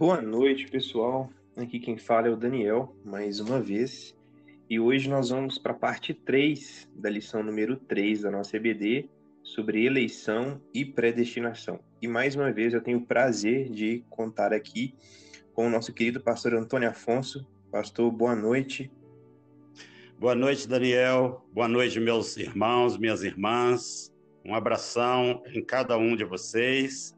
[0.00, 1.28] Boa noite, pessoal.
[1.54, 4.16] Aqui quem fala é o Daniel, mais uma vez.
[4.66, 9.10] E hoje nós vamos para a parte 3 da lição número 3 da nossa EBD
[9.42, 11.80] sobre eleição e predestinação.
[12.00, 14.94] E mais uma vez eu tenho o prazer de contar aqui
[15.52, 17.46] com o nosso querido pastor Antônio Afonso.
[17.70, 18.90] Pastor, boa noite.
[20.18, 21.46] Boa noite, Daniel.
[21.52, 24.10] Boa noite, meus irmãos, minhas irmãs.
[24.46, 27.14] Um abração em cada um de vocês.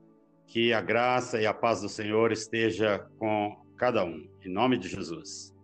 [0.53, 4.87] Que a graça e a paz do Senhor esteja com cada um, em nome de
[4.87, 5.57] Jesus.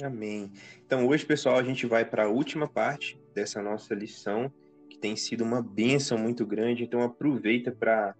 [0.00, 0.52] Amém.
[0.86, 4.52] Então, hoje, pessoal, a gente vai para a última parte dessa nossa lição,
[4.88, 6.84] que tem sido uma bênção muito grande.
[6.84, 8.14] Então, aproveita para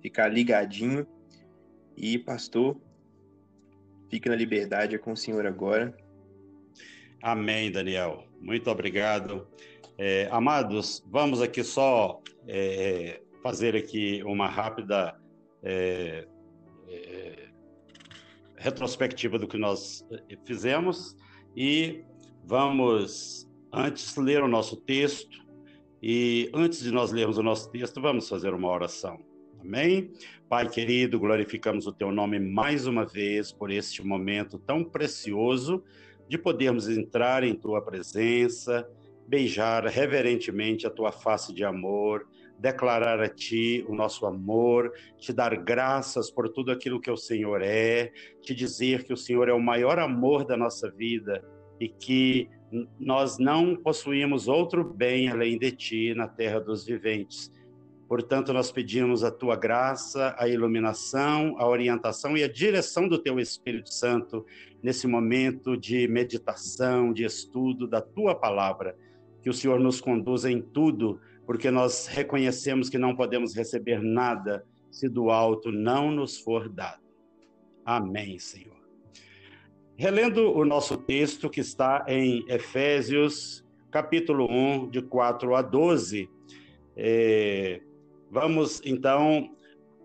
[0.00, 1.04] ficar ligadinho.
[1.96, 2.80] E, pastor,
[4.08, 5.96] fique na liberdade é com o senhor agora.
[7.20, 8.24] Amém, Daniel.
[8.40, 9.48] Muito obrigado.
[9.98, 15.23] É, amados, vamos aqui só é, fazer aqui uma rápida
[15.64, 16.26] é,
[16.88, 17.48] é,
[18.56, 21.16] retrospectiva do que nós é, fizemos
[21.56, 22.04] e
[22.44, 25.42] vamos antes ler o nosso texto
[26.02, 29.18] e antes de nós lermos o nosso texto, vamos fazer uma oração.
[29.58, 30.12] Amém?
[30.46, 35.82] Pai querido, glorificamos o teu nome mais uma vez por este momento tão precioso
[36.28, 38.86] de podermos entrar em tua presença,
[39.26, 45.56] beijar reverentemente a tua face de amor, declarar a Ti o nosso amor, te dar
[45.56, 49.60] graças por tudo aquilo que o Senhor é, te dizer que o Senhor é o
[49.60, 51.44] maior amor da nossa vida
[51.80, 52.48] e que
[52.98, 57.50] nós não possuímos outro bem além de Ti na terra dos viventes.
[58.08, 63.40] Portanto, nós pedimos a tua graça, a iluminação, a orientação e a direção do teu
[63.40, 64.44] Espírito Santo
[64.82, 68.96] nesse momento de meditação, de estudo da tua palavra.
[69.42, 74.64] Que o Senhor nos conduza em tudo porque nós reconhecemos que não podemos receber nada
[74.90, 77.02] se do alto não nos for dado.
[77.84, 78.74] Amém, Senhor.
[79.96, 86.28] Relendo o nosso texto que está em Efésios, capítulo 1, de 4 a 12,
[86.96, 87.80] é,
[88.30, 89.54] vamos então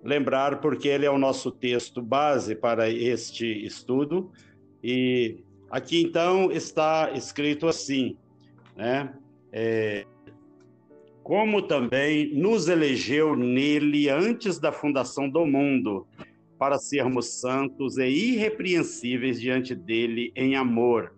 [0.03, 4.31] lembrar porque ele é o nosso texto base para este estudo.
[4.83, 8.17] E aqui então está escrito assim,
[8.75, 9.13] né?
[9.51, 10.05] É,
[11.29, 16.07] como também nos elegeu nele antes da fundação do mundo,
[16.57, 21.13] para sermos santos e irrepreensíveis diante dele em amor,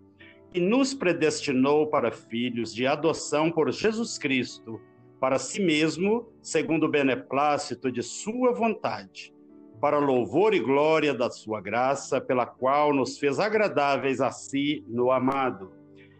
[0.52, 4.78] e nos predestinou para filhos de adoção por Jesus Cristo,
[5.18, 9.32] para si mesmo, segundo o beneplácito de sua vontade,
[9.80, 15.10] para louvor e glória da sua graça, pela qual nos fez agradáveis a si no
[15.10, 15.72] amado,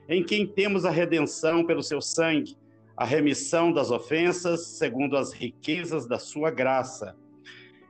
[0.09, 2.57] em quem temos a redenção pelo seu sangue
[3.03, 7.17] a remissão das ofensas segundo as riquezas da sua graça,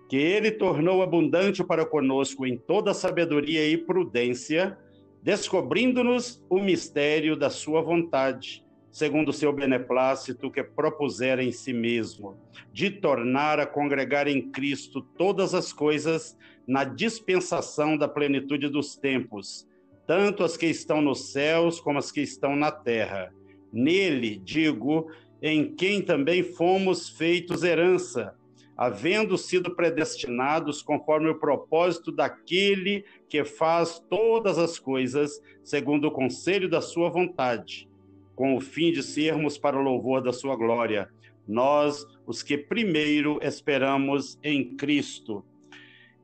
[0.09, 4.78] que ele tornou abundante para conosco em toda sabedoria e prudência,
[5.23, 12.39] descobrindo-nos o mistério da sua vontade, segundo o seu beneplácito que propusera em si mesmo,
[12.73, 19.69] de tornar a congregar em Cristo todas as coisas na dispensação da plenitude dos tempos,
[20.06, 23.31] tanto as que estão nos céus como as que estão na terra
[23.72, 25.10] Nele, digo,
[25.41, 28.34] em quem também fomos feitos herança,
[28.77, 36.69] havendo sido predestinados conforme o propósito daquele que faz todas as coisas segundo o conselho
[36.69, 37.88] da sua vontade,
[38.34, 41.09] com o fim de sermos para o louvor da sua glória,
[41.47, 45.44] nós, os que primeiro esperamos em Cristo.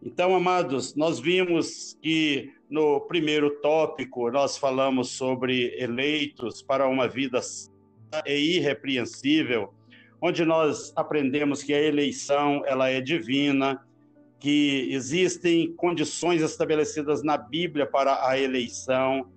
[0.02, 7.40] Então, amados, nós vimos que no primeiro tópico nós falamos sobre eleitos para uma vida
[8.26, 9.72] e irrepreensível,
[10.20, 13.80] onde nós aprendemos que a eleição ela é divina,
[14.38, 19.28] que existem condições estabelecidas na Bíblia para a eleição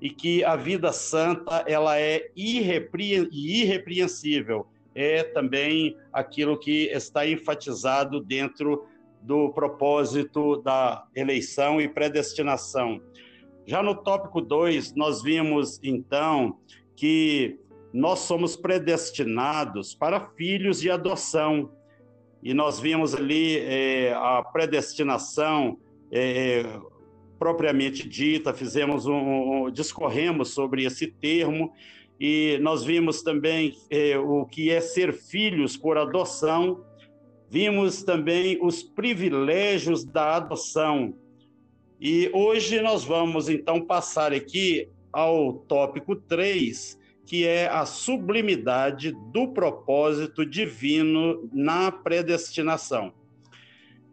[0.00, 4.66] e que a vida santa ela é irrepreensível.
[4.94, 8.86] É também aquilo que está enfatizado dentro
[9.22, 13.00] do propósito da eleição e predestinação.
[13.66, 16.58] Já no tópico 2, nós vimos então
[16.96, 17.58] que
[17.92, 21.70] nós somos predestinados para filhos de adoção.
[22.42, 25.78] E nós vimos ali é, a predestinação
[26.10, 26.64] é,
[27.38, 29.14] propriamente dita, fizemos um,
[29.66, 31.72] um, discorremos sobre esse termo
[32.18, 33.74] e nós vimos também
[34.26, 36.84] o que é ser filhos por adoção
[37.50, 41.12] Vimos também os privilégios da adoção.
[42.00, 49.48] E hoje nós vamos então passar aqui ao tópico 3, que é a sublimidade do
[49.48, 53.12] propósito divino na predestinação.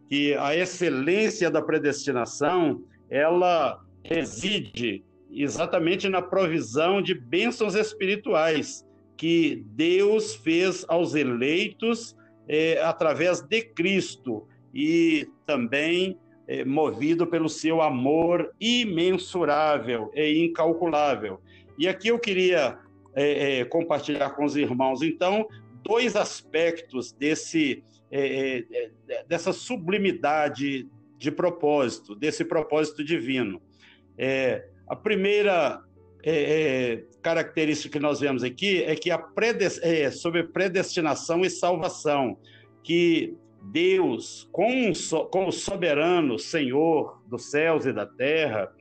[0.08, 8.84] que a excelência da predestinação ela reside exatamente na provisão de bênçãos espirituais
[9.18, 12.16] que Deus fez aos eleitos
[12.48, 21.40] é, através de Cristo e também é, movido pelo seu amor imensurável e incalculável.
[21.78, 22.78] E aqui eu queria
[23.14, 25.46] é, é compartilhar com os irmãos, então,
[25.82, 28.64] dois aspectos desse, é,
[29.08, 33.60] é, dessa sublimidade de propósito, desse propósito divino.
[34.86, 35.82] a primeira
[37.28, 39.78] característica que nós vemos aqui é que a predes,
[40.18, 42.38] sobre predestinação e salvação,
[42.82, 43.34] que
[43.64, 44.90] Deus, como,
[45.30, 48.72] como soberano Senhor dos céus e da terra,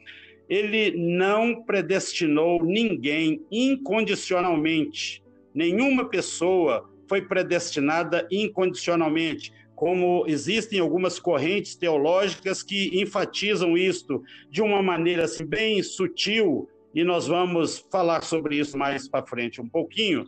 [0.47, 5.21] ele não predestinou ninguém incondicionalmente.
[5.53, 14.81] Nenhuma pessoa foi predestinada incondicionalmente, como existem algumas correntes teológicas que enfatizam isto de uma
[14.81, 20.25] maneira assim, bem sutil, e nós vamos falar sobre isso mais para frente um pouquinho.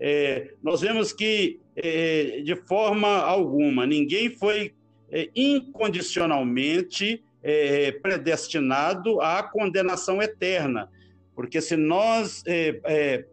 [0.00, 4.72] É, nós vemos que, é, de forma alguma, ninguém foi
[5.10, 10.90] é, incondicionalmente é, predestinado à condenação eterna.
[11.34, 13.26] Porque se nós é, é,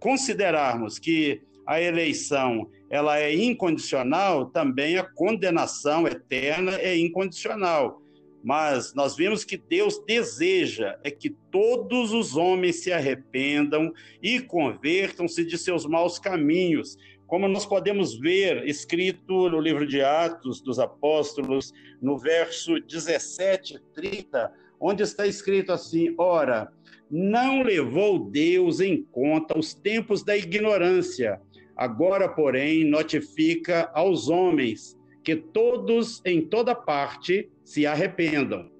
[0.00, 8.00] considerarmos que a eleição ela é incondicional, também a condenação eterna é incondicional.
[8.42, 15.44] Mas nós vimos que Deus deseja é que todos os homens se arrependam e convertam-se
[15.44, 21.72] de seus maus caminhos, como nós podemos ver escrito no livro de Atos dos Apóstolos,
[22.00, 26.70] no verso 17, 30, onde está escrito assim: Ora,
[27.08, 31.40] não levou Deus em conta os tempos da ignorância,
[31.76, 38.70] agora, porém, notifica aos homens que todos em toda parte se arrependam.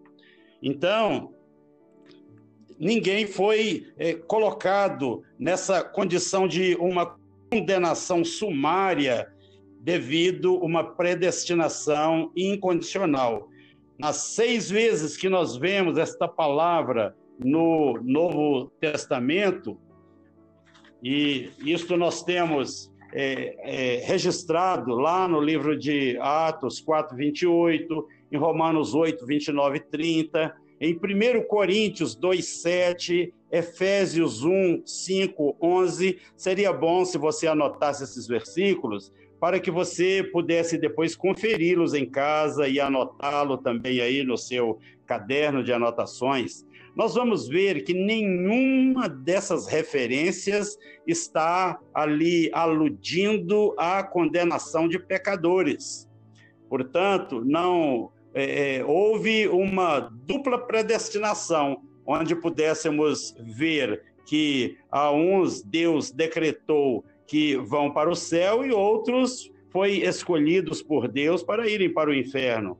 [0.62, 1.34] Então,
[2.78, 7.16] ninguém foi é, colocado nessa condição de uma
[7.50, 9.32] condenação sumária
[9.80, 13.48] devido a uma predestinação incondicional.
[13.98, 19.78] Nas seis vezes que nós vemos esta palavra no Novo Testamento,
[21.02, 28.36] e isto nós temos é, é, registrado lá no livro de Atos 4, 28, em
[28.36, 36.18] Romanos 8, 29 e 30, em 1 Coríntios 2, 7, Efésios 1, 5, 11.
[36.34, 42.68] Seria bom se você anotasse esses versículos para que você pudesse depois conferi-los em casa
[42.68, 46.64] e anotá-lo também aí no seu caderno de anotações.
[46.94, 56.08] Nós vamos ver que nenhuma dessas referências está ali aludindo à condenação de pecadores.
[56.68, 66.10] Portanto, não é, é, houve uma dupla predestinação, onde pudéssemos ver que a uns Deus
[66.10, 72.10] decretou que vão para o céu e outros foi escolhidos por Deus para irem para
[72.10, 72.78] o inferno.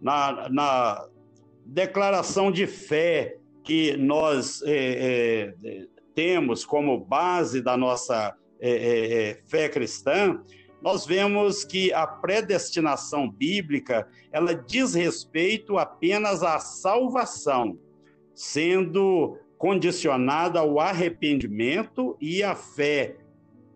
[0.00, 1.08] Na, na
[1.64, 9.40] declaração de fé que nós é, é, temos como base da nossa é, é, é
[9.44, 10.40] fé cristã,
[10.82, 17.78] nós vemos que a predestinação bíblica ela diz respeito apenas à salvação,
[18.34, 23.16] sendo condicionada ao arrependimento e à fé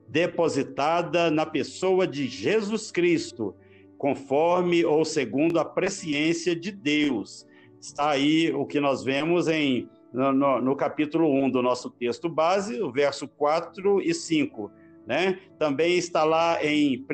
[0.09, 3.55] depositada na pessoa de Jesus Cristo,
[3.97, 7.46] conforme ou segundo a presciência de Deus.
[7.81, 12.81] Está aí o que nós vemos em no, no, capítulo 1 do nosso texto base,
[12.81, 14.71] o verso 4 e 5
[15.07, 15.39] né?
[15.59, 17.05] Também está lá em 1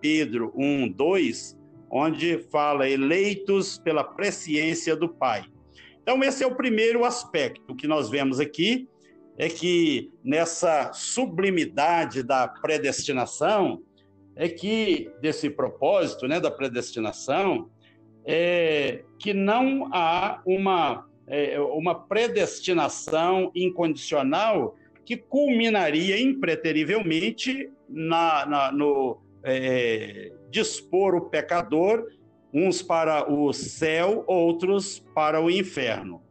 [0.00, 1.56] Pedro 1, 2,
[1.90, 5.44] onde fala eleitos pela presciência do Pai.
[6.02, 8.86] Então, esse é o primeiro aspecto que nós vemos aqui,
[9.38, 13.80] é que nessa sublimidade da predestinação,
[14.36, 17.70] é que desse propósito, né, da predestinação,
[18.30, 29.18] é que não há uma, é, uma predestinação incondicional que culminaria impreterivelmente na, na no
[29.42, 32.06] é, dispor o pecador,
[32.52, 36.22] uns para o céu, outros para o inferno.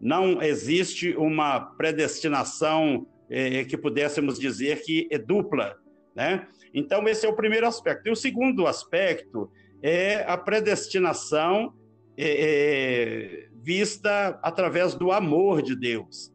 [0.00, 5.76] Não existe uma predestinação é, que pudéssemos dizer que é dupla,
[6.12, 6.48] né?
[6.74, 8.08] Então, esse é o primeiro aspecto.
[8.08, 9.48] E o segundo aspecto
[9.88, 11.72] é a predestinação
[12.16, 16.32] é, é vista através do amor de Deus.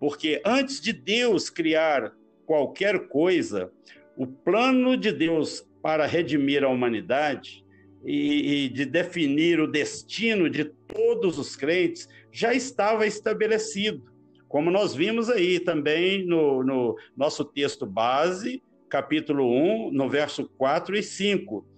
[0.00, 2.14] Porque antes de Deus criar
[2.46, 3.70] qualquer coisa,
[4.16, 7.62] o plano de Deus para redimir a humanidade
[8.06, 14.10] e, e de definir o destino de todos os crentes já estava estabelecido.
[14.48, 20.96] Como nós vimos aí também no, no nosso texto base, capítulo 1, no verso 4
[20.96, 21.71] e 5.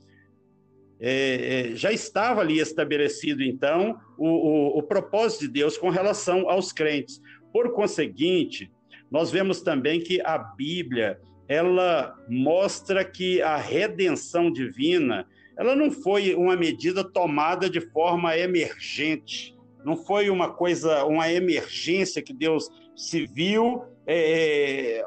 [1.06, 6.48] É, é, já estava ali estabelecido, então, o, o, o, propósito de Deus com relação
[6.48, 7.20] aos crentes.
[7.52, 8.72] Por conseguinte,
[9.10, 16.34] nós vemos também que a Bíblia ela mostra que a redenção divina ela não foi
[16.34, 23.26] uma medida tomada de forma emergente, não foi uma coisa, uma emergência que Deus se
[23.26, 25.04] viu é,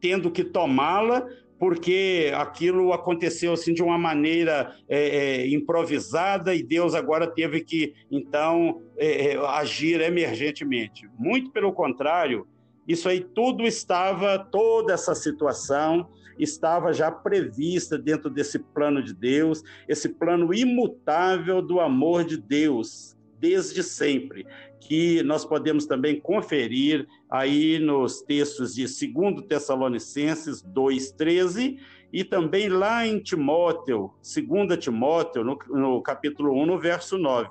[0.00, 1.24] tendo que tomá-la
[1.62, 7.94] porque aquilo aconteceu assim de uma maneira é, é, improvisada e Deus agora teve que
[8.10, 11.08] então é, é agir emergentemente.
[11.16, 12.48] Muito pelo contrário,
[12.88, 19.62] isso aí tudo estava, toda essa situação estava já prevista dentro desse plano de Deus,
[19.88, 24.46] esse plano imutável do amor de Deus, desde sempre,
[24.78, 31.76] que nós podemos também conferir aí nos textos de 2 Tessalonicenses 2,13
[32.12, 37.50] e também lá em Timóteo, 2 Timóteo, no, no capítulo 1, no verso 9.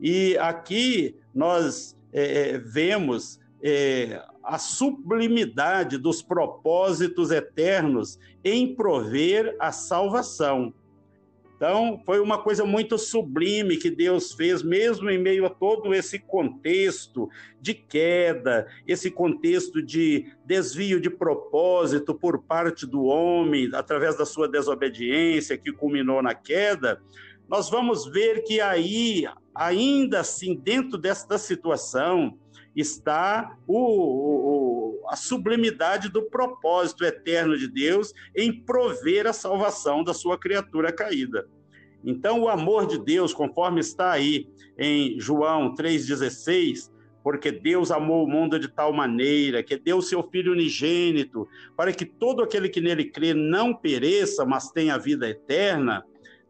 [0.00, 9.72] E aqui nós é, é vemos é, a sublimidade dos propósitos eternos em prover a
[9.72, 10.72] salvação.
[11.58, 16.16] Então, foi uma coisa muito sublime que Deus fez, mesmo em meio a todo esse
[16.16, 17.28] contexto
[17.60, 24.48] de queda, esse contexto de desvio de propósito por parte do homem, através da sua
[24.48, 27.02] desobediência, que culminou na queda.
[27.48, 32.38] Nós vamos ver que aí, ainda assim, dentro desta situação,
[32.76, 34.57] está o, o,
[35.08, 41.48] a sublimidade do propósito eterno de Deus em prover a salvação da sua criatura caída.
[42.04, 44.48] Então, o amor de Deus, conforme está aí
[44.78, 46.90] em João 3,16,
[47.22, 52.04] porque Deus amou o mundo de tal maneira que deu seu Filho unigênito, para que
[52.04, 56.04] todo aquele que nele crê não pereça, mas tenha vida eterna.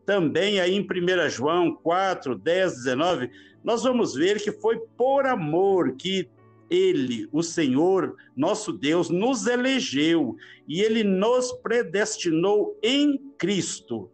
[0.05, 3.31] Também aí em 1 João 4, 10, 19,
[3.65, 6.29] nós vamos ver que foi por amor que
[6.71, 14.11] ele, o Senhor, nosso Deus, nos elegeu e ele nos predestinou em Cristo.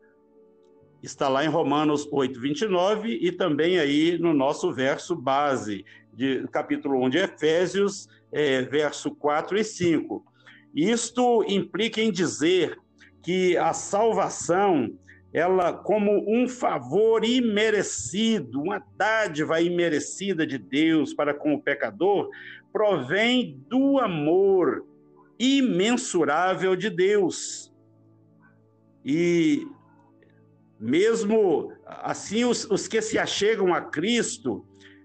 [1.03, 7.05] Está lá em Romanos 8, 29 e também aí no nosso verso base, de capítulo
[7.05, 10.25] 1 de Efésios, é, verso 4 e 5.
[10.75, 12.79] Isto implica em dizer
[13.23, 14.93] que a salvação
[15.35, 22.31] ela como um favor imerecido, uma dádiva imerecida de Deus para com o pecador,
[22.73, 24.87] provém do amor
[25.37, 27.75] imensurável de Deus.
[29.05, 29.67] E
[30.79, 34.65] mesmo assim, os, os que se achegam a Cristo,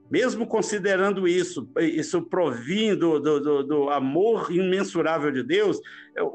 [0.09, 5.79] mesmo considerando isso, isso provindo do, do, do, amor imensurável de Deus,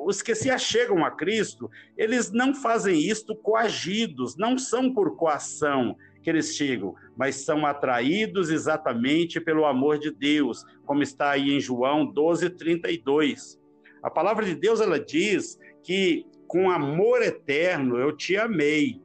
[0.07, 5.97] os que se achegam a Cristo, eles não fazem isto coagidos, não são por coação
[6.23, 11.61] que eles chegam, mas são atraídos exatamente pelo amor de Deus, como está aí em
[11.61, 13.61] João 12, 32.
[14.03, 19.03] A palavra de Deus, ela diz que com amor eterno eu te amei,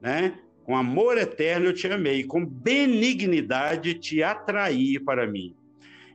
[0.00, 0.38] né?
[0.68, 5.54] Com amor eterno eu te amei, com benignidade te atraí para mim.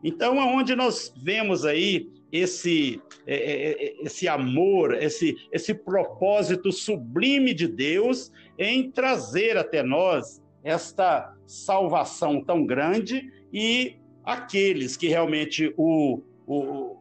[0.03, 7.51] Então, aonde nós vemos aí esse, é, é, é, esse amor, esse, esse propósito sublime
[7.51, 16.21] de Deus em trazer até nós esta salvação tão grande e aqueles que realmente o,
[16.45, 16.97] o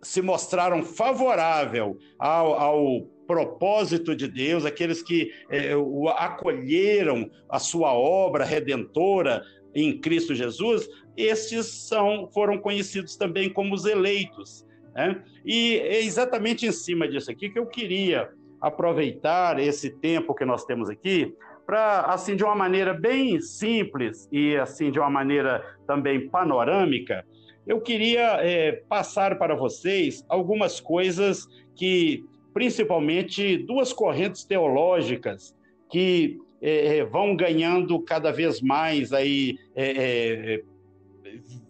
[0.00, 7.94] se mostraram favorável ao, ao propósito de Deus, aqueles que é, o acolheram a sua
[7.94, 9.42] obra redentora
[9.74, 10.86] em Cristo Jesus,
[11.16, 14.66] estes são, foram conhecidos também como os eleitos.
[14.94, 15.22] Né?
[15.46, 18.28] E é exatamente em cima disso aqui que eu queria
[18.60, 21.34] aproveitar esse tempo que nós temos aqui
[21.64, 27.24] para, assim, de uma maneira bem simples e, assim, de uma maneira também panorâmica,
[27.66, 35.54] eu queria é, passar para vocês algumas coisas que principalmente duas correntes teológicas
[35.90, 40.62] que é, vão ganhando cada vez mais aí é,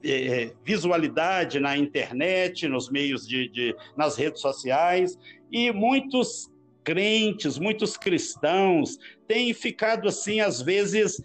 [0.04, 5.18] é, visualidade na internet, nos meios de, de, nas redes sociais
[5.50, 6.50] e muitos
[6.84, 11.22] crentes, muitos cristãos têm ficado assim às vezes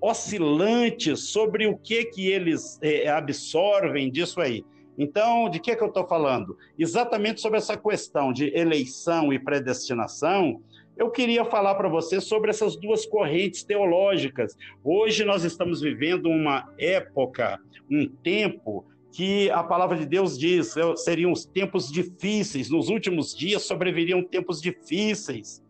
[0.00, 2.80] oscilantes sobre o que que eles
[3.14, 4.64] absorvem disso aí.
[4.98, 6.56] Então, de que, é que eu estou falando?
[6.78, 10.60] Exatamente sobre essa questão de eleição e predestinação,
[10.96, 14.56] eu queria falar para você sobre essas duas correntes teológicas.
[14.82, 17.60] Hoje nós estamos vivendo uma época,
[17.90, 23.62] um tempo que a palavra de Deus diz seriam os tempos difíceis, nos últimos dias
[23.62, 25.62] sobreviriam tempos difíceis,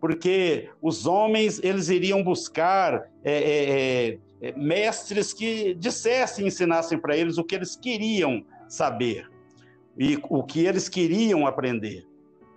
[0.00, 7.36] porque os homens eles iriam buscar é, é, é, mestres que dissessem, ensinassem para eles
[7.36, 9.28] o que eles queriam saber
[9.98, 12.06] e o que eles queriam aprender.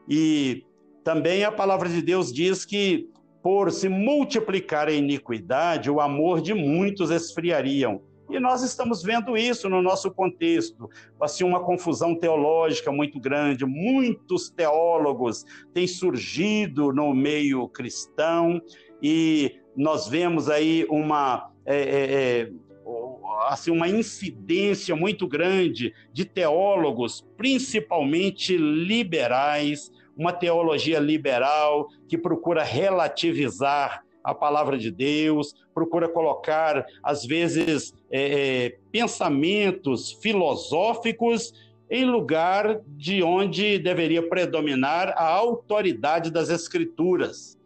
[0.07, 0.63] E
[1.03, 3.09] também a palavra de Deus diz que,
[3.41, 8.01] por se multiplicar a iniquidade, o amor de muitos esfriariam.
[8.29, 10.89] E nós estamos vendo isso no nosso contexto.
[11.21, 13.65] Assim, uma confusão teológica muito grande.
[13.65, 15.43] Muitos teólogos
[15.73, 18.61] têm surgido no meio cristão
[19.01, 21.51] e nós vemos aí uma.
[21.65, 22.51] É, é, é
[23.47, 34.03] assim, uma incidência muito grande de teólogos, principalmente liberais, uma teologia liberal que procura relativizar
[34.23, 38.21] a palavra de Deus, procura colocar, às vezes, é,
[38.65, 41.53] é, pensamentos filosóficos
[41.89, 47.57] em lugar de onde deveria predominar a autoridade das Escrituras.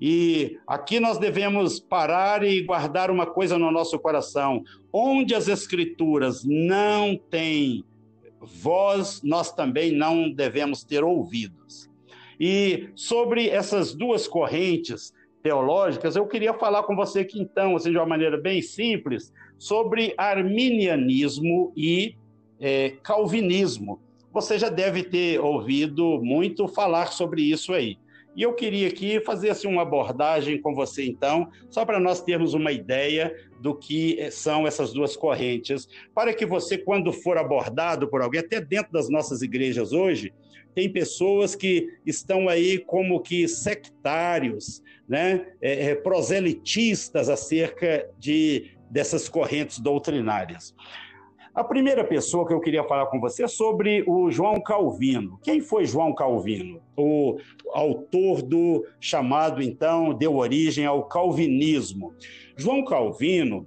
[0.00, 6.44] E aqui nós devemos parar e guardar uma coisa no nosso coração: onde as Escrituras
[6.44, 7.84] não têm
[8.40, 11.90] voz, nós também não devemos ter ouvidos.
[12.38, 17.98] E sobre essas duas correntes teológicas, eu queria falar com você aqui então, assim, de
[17.98, 22.14] uma maneira bem simples, sobre arminianismo e
[22.58, 24.00] é, calvinismo.
[24.32, 27.98] Você já deve ter ouvido muito falar sobre isso aí.
[28.36, 32.54] E eu queria aqui fazer assim, uma abordagem com você, então, só para nós termos
[32.54, 38.08] uma ideia do que eh, são essas duas correntes, para que você, quando for abordado
[38.08, 40.32] por alguém, até dentro das nossas igrejas hoje,
[40.74, 49.80] tem pessoas que estão aí como que sectários, né, é, proselitistas acerca de, dessas correntes
[49.80, 50.74] doutrinárias.
[51.60, 55.38] A primeira pessoa que eu queria falar com você é sobre o João Calvino.
[55.42, 56.80] Quem foi João Calvino?
[56.96, 57.36] O
[57.74, 62.14] autor do chamado, então, deu origem ao calvinismo.
[62.56, 63.66] João Calvino,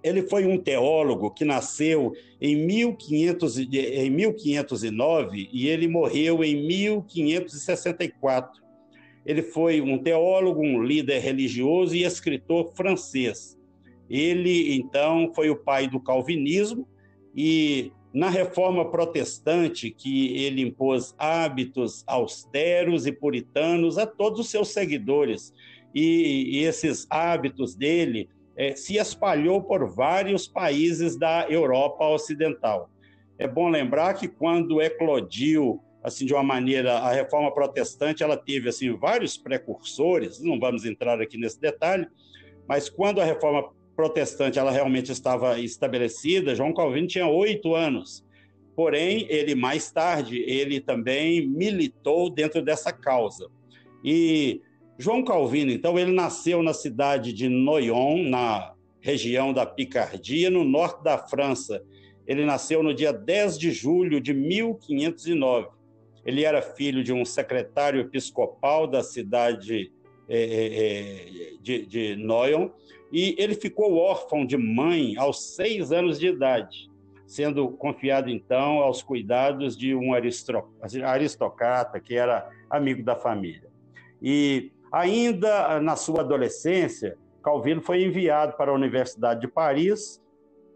[0.00, 8.62] ele foi um teólogo que nasceu em, 1500, em 1509 e ele morreu em 1564.
[9.26, 13.58] Ele foi um teólogo, um líder religioso e escritor francês.
[14.08, 16.86] Ele, então, foi o pai do calvinismo
[17.40, 24.70] e na reforma protestante, que ele impôs hábitos austeros e puritanos a todos os seus
[24.70, 25.54] seguidores,
[25.94, 32.90] e, e esses hábitos dele é, se espalhou por vários países da Europa Ocidental.
[33.38, 38.68] É bom lembrar que quando eclodiu assim de uma maneira a reforma protestante ela teve
[38.68, 42.06] assim vários precursores não vamos entrar aqui nesse detalhe
[42.68, 48.24] mas quando a reforma protestante ela realmente estava estabelecida, João Calvino tinha oito anos.
[48.76, 53.50] Porém, ele mais tarde, ele também militou dentro dessa causa.
[54.04, 54.62] E
[54.96, 61.02] João Calvino, então, ele nasceu na cidade de Noyon, na região da Picardia, no norte
[61.02, 61.82] da França.
[62.24, 65.70] Ele nasceu no dia 10 de julho de 1509.
[66.24, 69.90] Ele era filho de um secretário episcopal da cidade
[70.28, 72.70] é, é, de, de Noyon
[73.10, 76.90] e ele ficou órfão de mãe aos seis anos de idade,
[77.26, 83.68] sendo confiado então aos cuidados de um aristocrata que era amigo da família.
[84.20, 90.22] E ainda na sua adolescência, Calvino foi enviado para a Universidade de Paris,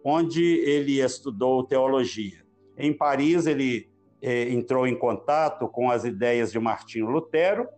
[0.04, 2.42] onde ele estudou teologia.
[2.78, 3.88] Em Paris, ele
[4.20, 7.68] eh, entrou em contato com as ideias de Martinho Lutero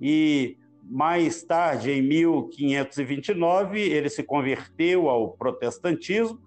[0.00, 0.56] e
[0.88, 6.38] mais tarde, em 1529, ele se converteu ao protestantismo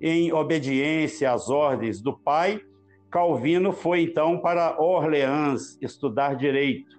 [0.00, 2.60] em obediência às ordens do pai.
[3.10, 6.96] Calvino foi então para Orleans estudar direito.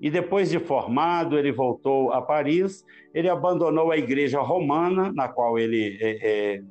[0.00, 2.84] E depois de formado, ele voltou a Paris.
[3.14, 6.62] Ele abandonou a igreja romana, na qual ele é,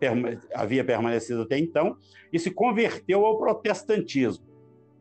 [0.00, 0.16] é,
[0.54, 1.96] havia permanecido até então,
[2.32, 4.49] e se converteu ao protestantismo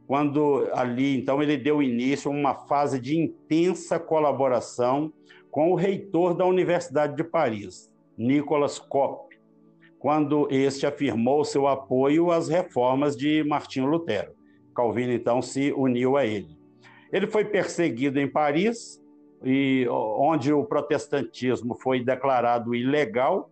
[0.10, 5.13] quando ali, então, ele deu início a uma fase de intensa colaboração
[5.52, 9.38] com o reitor da Universidade de Paris, Nicolas Kopp,
[10.00, 14.32] quando este afirmou seu apoio às reformas de Martinho Lutero.
[14.76, 16.58] Calvino, então, se uniu a ele.
[17.13, 19.00] Ele foi perseguido em Paris,
[19.45, 23.52] e, onde o protestantismo foi declarado ilegal,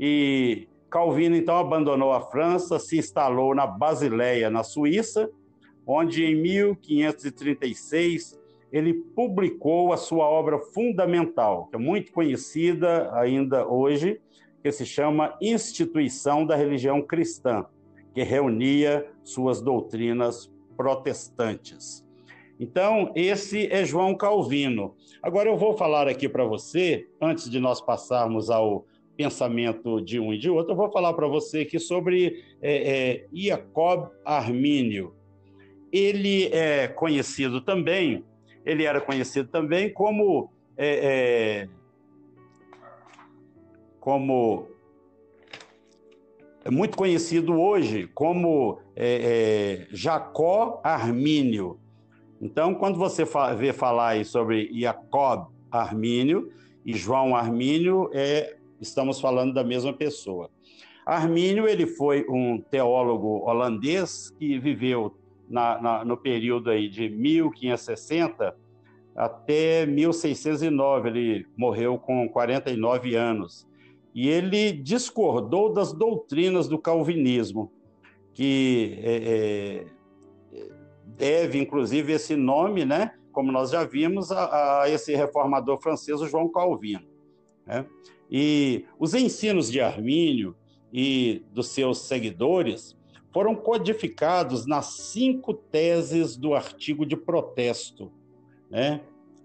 [0.00, 5.30] e Calvino, então, abandonou a França, se instalou na Basileia, na Suíça,
[5.88, 8.38] onde em 1536
[8.70, 14.20] ele publicou a sua obra fundamental, que é muito conhecida ainda hoje,
[14.62, 17.64] que se chama Instituição da Religião Cristã,
[18.12, 22.06] que reunia suas doutrinas protestantes.
[22.60, 24.94] Então, esse é João Calvino.
[25.22, 28.84] Agora eu vou falar aqui para você, antes de nós passarmos ao
[29.16, 33.26] pensamento de um e de outro, eu vou falar para você aqui sobre é, é,
[33.32, 35.17] Jacob Armínio.
[35.92, 38.24] Ele é conhecido também,
[38.64, 41.68] ele era conhecido também como é, é
[43.98, 44.68] como
[46.64, 51.78] é muito conhecido hoje como é, é, Jacó Armínio.
[52.40, 53.24] Então, quando você
[53.56, 56.52] vê falar sobre Jacob Armínio
[56.84, 60.50] e João Armínio, é estamos falando da mesma pessoa.
[61.04, 65.16] Armínio ele foi um teólogo holandês que viveu
[65.48, 68.56] na, na, no período aí de 1560
[69.16, 71.08] até 1609.
[71.08, 73.66] Ele morreu com 49 anos.
[74.14, 77.70] E ele discordou das doutrinas do calvinismo,
[78.32, 79.86] que é, é,
[81.06, 86.48] deve, inclusive, esse nome, né, como nós já vimos, a, a esse reformador francês, João
[86.48, 87.06] Calvino.
[87.66, 87.86] Né?
[88.30, 90.56] E os ensinos de Armínio
[90.92, 92.97] e dos seus seguidores
[93.38, 98.10] foram codificados nas cinco teses do artigo de protesto.
[98.68, 99.00] Né?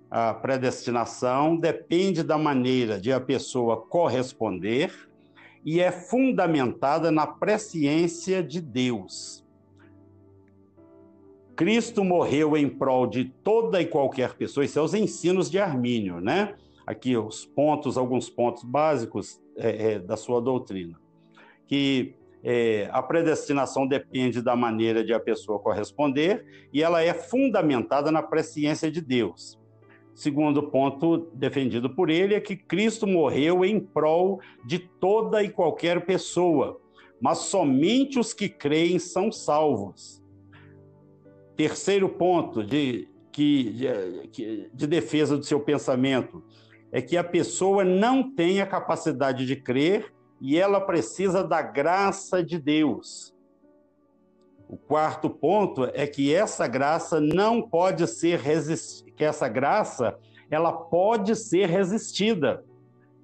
[0.10, 4.92] A predestinação depende da maneira de a pessoa corresponder
[5.64, 9.46] e é fundamentada na presciência de Deus.
[11.56, 16.20] Cristo morreu em prol de toda e qualquer pessoa, isso é os ensinos de Armínio,
[16.20, 16.56] né?
[16.84, 21.00] aqui os pontos, alguns pontos básicos é, é, da sua doutrina.
[21.68, 28.12] Que é, a predestinação depende da maneira de a pessoa corresponder e ela é fundamentada
[28.12, 29.58] na presciência de Deus.
[30.14, 36.06] Segundo ponto defendido por ele é que Cristo morreu em prol de toda e qualquer
[36.06, 36.80] pessoa,
[37.20, 40.22] mas somente os que creem são salvos.
[41.56, 43.72] Terceiro ponto de, que,
[44.32, 46.44] de, de defesa do seu pensamento
[46.92, 50.13] é que a pessoa não tem a capacidade de crer
[50.44, 53.34] e ela precisa da graça de Deus.
[54.68, 60.20] O quarto ponto é que essa graça não pode ser resistida, que essa graça
[60.52, 62.66] ela pode ser resistida.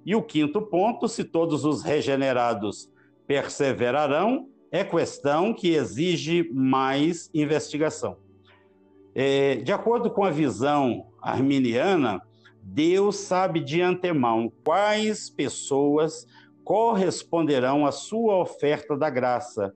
[0.06, 2.90] E o quinto ponto, se todos os regenerados
[3.26, 8.16] perseverarão, é questão que exige mais investigação.
[9.14, 12.22] É, de acordo com a visão arminiana,
[12.62, 16.26] Deus sabe de antemão quais pessoas
[16.64, 19.74] corresponderão à sua oferta da graça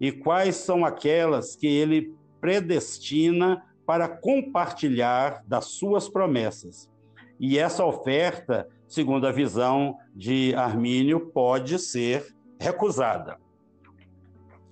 [0.00, 6.90] e quais são aquelas que ele predestina para compartilhar das suas promessas.
[7.38, 13.38] E essa oferta, segundo a visão de Armínio, pode ser recusada.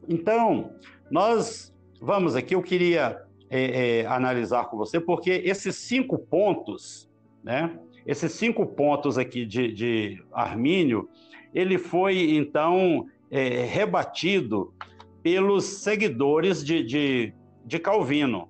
[0.09, 0.73] Então,
[1.11, 7.09] nós vamos aqui, eu queria é, é, analisar com você, porque esses cinco pontos
[7.45, 7.79] né?
[8.07, 11.09] Esses cinco pontos aqui de, de Armínio,
[11.55, 14.75] ele foi, então, é, rebatido
[15.23, 17.33] pelos seguidores de, de,
[17.65, 18.49] de Calvino,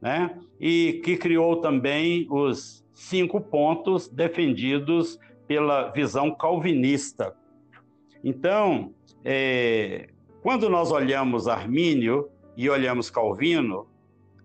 [0.00, 0.38] né?
[0.60, 7.34] e que criou também os cinco pontos defendidos pela visão calvinista.
[8.22, 10.08] Então, é,
[10.42, 13.86] quando nós olhamos Armínio e olhamos Calvino,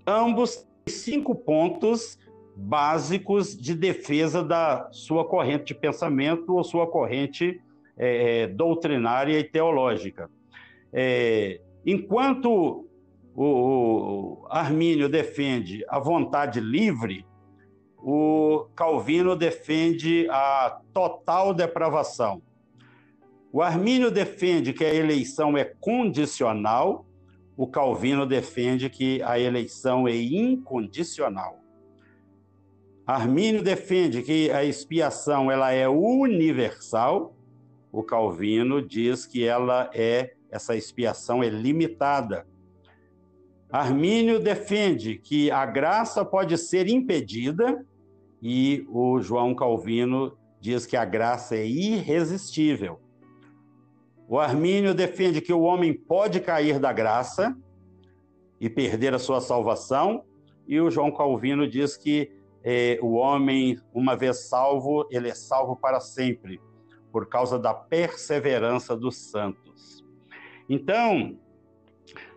[0.07, 2.17] ambos cinco pontos
[2.55, 7.61] básicos de defesa da sua corrente de pensamento ou sua corrente
[7.99, 10.29] é, é, doutrinária e teológica.
[10.91, 12.87] É, enquanto
[13.35, 17.25] o, o Armínio defende a vontade livre,
[17.97, 22.41] o Calvino defende a total depravação.
[23.51, 27.05] O Armínio defende que a eleição é condicional,
[27.57, 31.59] o Calvino defende que a eleição é incondicional.
[33.09, 37.35] Armínio defende que a expiação ela é universal.
[37.91, 42.47] O Calvino diz que ela é essa expiação é limitada.
[43.71, 47.85] Armínio defende que a graça pode ser impedida
[48.41, 52.99] e o João Calvino diz que a graça é irresistível.
[54.27, 57.55] O Armínio defende que o homem pode cair da graça
[58.59, 60.23] e perder a sua salvação,
[60.67, 62.31] e o João Calvino diz que
[62.63, 66.59] é, o homem, uma vez salvo, ele é salvo para sempre,
[67.11, 70.03] por causa da perseverança dos santos.
[70.69, 71.37] Então,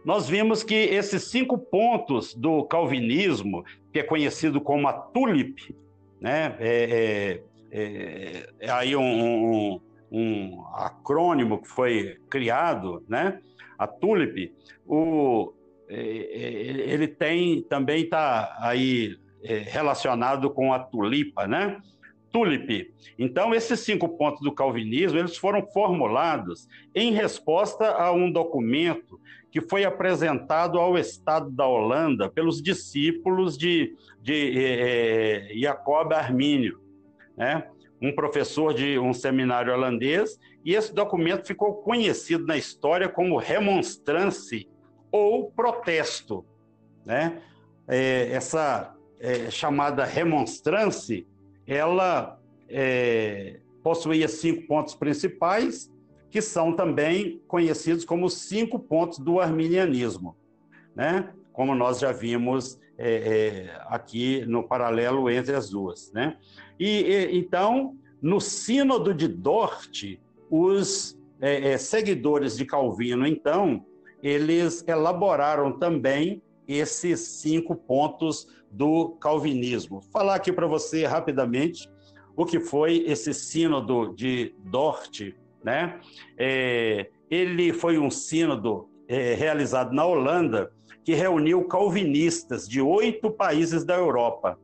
[0.04, 5.76] nós vimos que esses cinco pontos do calvinismo, que é conhecido como a TULIP,
[6.20, 9.80] né, é, é, é, é aí um, um,
[10.10, 13.40] um, acrônimo que foi criado, né,
[13.78, 14.52] a TULIP,
[14.86, 15.52] o,
[15.88, 21.82] é, é, ele tem também está aí relacionado com a tulipa, né?
[22.32, 22.92] Tulip.
[23.18, 29.60] Então, esses cinco pontos do calvinismo, eles foram formulados em resposta a um documento que
[29.60, 36.80] foi apresentado ao Estado da Holanda pelos discípulos de, de é, Jacob Armínio,
[37.36, 37.68] né?
[38.00, 44.68] um professor de um seminário holandês, e esse documento ficou conhecido na história como remonstrance
[45.12, 46.44] ou protesto.
[47.04, 47.42] Né?
[47.86, 51.26] É, essa é, chamada remonstrance
[51.66, 55.90] ela é, possuía cinco pontos principais,
[56.30, 60.36] que são também conhecidos como cinco pontos do arminianismo,
[60.94, 61.30] né?
[61.52, 66.10] como nós já vimos é, é, aqui no paralelo entre as duas.
[66.12, 66.36] Né?
[66.80, 70.18] E, e então, no Sínodo de Dort,
[70.50, 73.84] os é, é, seguidores de Calvino, então,
[74.22, 80.00] eles elaboraram também esses cinco pontos do calvinismo.
[80.00, 81.88] Vou falar aqui para você rapidamente
[82.36, 86.00] o que foi esse sínodo de Dort, né?
[86.38, 90.72] É, ele foi um sínodo é, realizado na Holanda
[91.04, 94.58] que reuniu calvinistas de oito países da Europa,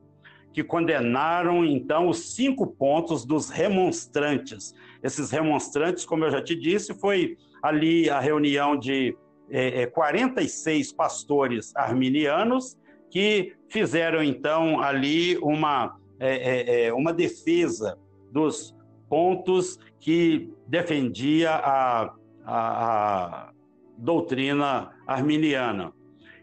[0.53, 4.75] que condenaram então os cinco pontos dos remonstrantes.
[5.03, 9.17] Esses remonstrantes, como eu já te disse, foi ali a reunião de
[9.51, 12.77] é, 46 é, pastores arminianos
[13.11, 17.99] que fizeram então ali uma, é, é, é, uma defesa
[18.31, 18.77] dos
[19.09, 23.53] pontos que defendia a, a, a
[23.97, 25.93] doutrina arminiana.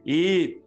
[0.05, 0.61] E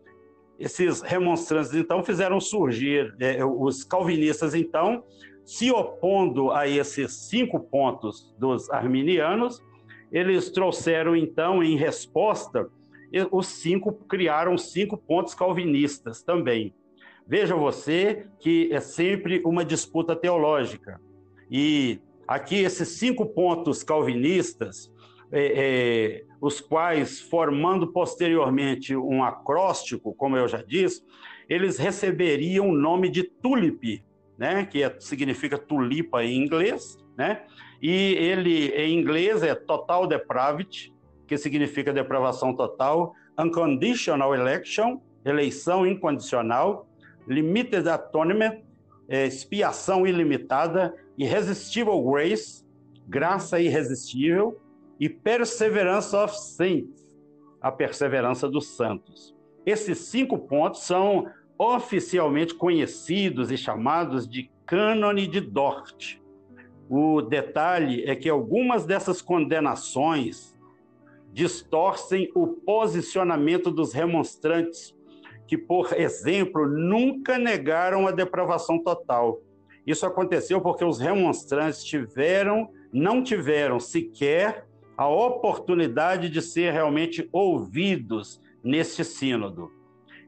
[0.58, 5.04] esses remonstrantes, então, fizeram surgir, é, os calvinistas, então,
[5.44, 9.62] se opondo a esses cinco pontos dos arminianos,
[10.12, 12.68] eles trouxeram, então, em resposta,
[13.30, 16.74] os cinco criaram cinco pontos calvinistas também.
[17.26, 21.00] Veja você que é sempre uma disputa teológica.
[21.50, 24.90] E aqui esses cinco pontos calvinistas,
[25.30, 31.02] é, é, os quais, formando posteriormente um acróstico, como eu já disse,
[31.48, 34.02] eles receberiam o nome de tulip,
[34.38, 37.44] né, que é, significa tulipa em inglês, né?
[37.80, 40.92] E ele em inglês é total depravity,
[41.26, 46.88] que significa depravação total, unconditional election, eleição incondicional,
[47.26, 48.62] limited atonement,
[49.08, 52.64] é, expiação ilimitada, irresistible grace,
[53.06, 54.60] graça irresistível,
[55.00, 57.06] e perseverance of saints,
[57.60, 59.34] a perseverança dos santos.
[59.64, 66.20] Esses cinco pontos são oficialmente conhecidos e chamados de cânone de Dort.
[66.88, 70.56] O detalhe é que algumas dessas condenações
[71.32, 74.96] distorcem o posicionamento dos remonstrantes,
[75.46, 79.40] que, por exemplo, nunca negaram a depravação total.
[79.86, 88.40] Isso aconteceu porque os remonstrantes tiveram, não tiveram sequer a oportunidade de ser realmente ouvidos
[88.64, 89.70] neste sínodo.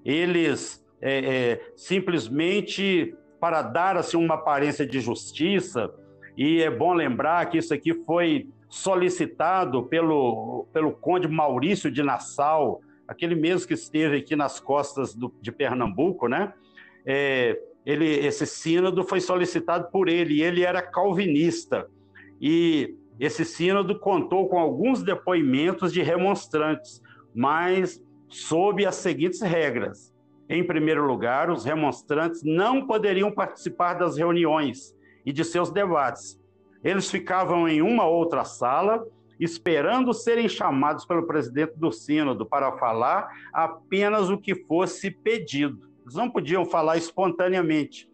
[0.04, 5.92] Eles é, é, simplesmente para dar assim uma aparência de justiça,
[6.40, 12.80] e é bom lembrar que isso aqui foi solicitado pelo, pelo conde Maurício de Nassau,
[13.06, 16.54] aquele mesmo que esteve aqui nas costas do, de Pernambuco, né?
[17.04, 21.86] É, ele, esse sínodo foi solicitado por ele, ele era calvinista.
[22.40, 27.02] E esse sínodo contou com alguns depoimentos de remonstrantes,
[27.34, 30.10] mas sob as seguintes regras.
[30.48, 36.40] Em primeiro lugar, os remonstrantes não poderiam participar das reuniões e de seus debates,
[36.82, 39.04] eles ficavam em uma outra sala,
[39.38, 45.90] esperando serem chamados pelo presidente do Sínodo para falar apenas o que fosse pedido.
[46.02, 48.08] Eles não podiam falar espontaneamente.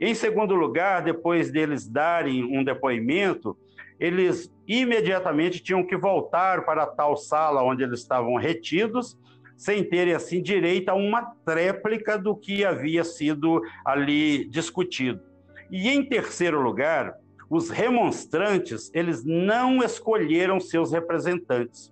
[0.00, 3.56] Em segundo lugar, depois deles darem um depoimento,
[4.00, 9.16] eles imediatamente tinham que voltar para a tal sala onde eles estavam retidos,
[9.56, 15.31] sem terem assim direito a uma tréplica do que havia sido ali discutido.
[15.72, 17.14] E em terceiro lugar,
[17.48, 21.90] os remonstrantes, eles não escolheram seus representantes.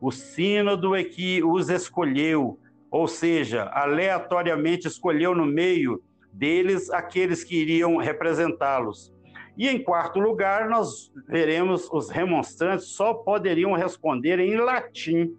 [0.00, 2.58] O sínodo é que os escolheu,
[2.90, 9.12] ou seja, aleatoriamente escolheu no meio deles aqueles que iriam representá-los.
[9.58, 15.36] E em quarto lugar, nós veremos os remonstrantes só poderiam responder em latim.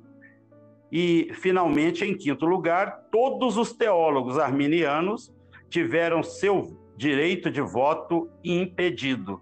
[0.91, 5.33] E, finalmente, em quinto lugar, todos os teólogos arminianos
[5.69, 9.41] tiveram seu direito de voto impedido.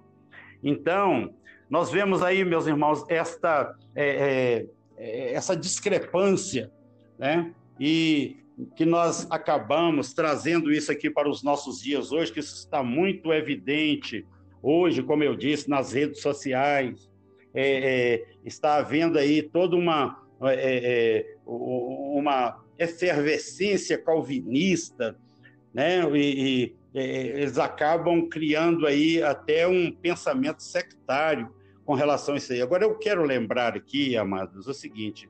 [0.64, 1.34] Então,
[1.68, 6.72] nós vemos aí, meus irmãos, esta, é, é, essa discrepância,
[7.18, 7.52] né?
[7.80, 8.38] E
[8.76, 13.34] que nós acabamos trazendo isso aqui para os nossos dias hoje, que isso está muito
[13.34, 14.24] evidente
[14.62, 17.10] hoje, como eu disse, nas redes sociais.
[17.56, 25.18] É, é, está havendo aí toda uma, é, é uma efervescência calvinista,
[25.74, 26.04] né?
[26.16, 31.54] E, e é, eles acabam criando aí até um pensamento sectário
[31.86, 32.62] com relação a isso aí.
[32.62, 35.30] Agora, eu quero lembrar aqui, amados, o seguinte,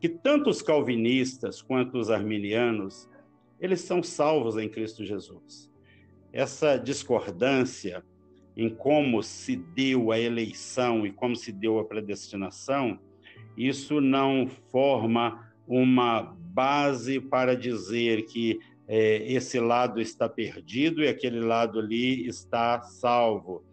[0.00, 3.08] que tanto os calvinistas quanto os arminianos,
[3.60, 5.70] eles são salvos em Cristo Jesus.
[6.32, 8.04] Essa discordância
[8.56, 12.98] em como se deu a eleição e como se deu a predestinação,
[13.56, 21.40] isso não forma uma base para dizer que é, esse lado está perdido e aquele
[21.40, 23.64] lado ali está salvo.